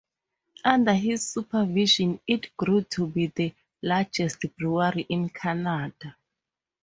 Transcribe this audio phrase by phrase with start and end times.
[0.65, 3.53] Under his supervision, it grew to be the
[3.83, 6.15] largest brewery in Canada.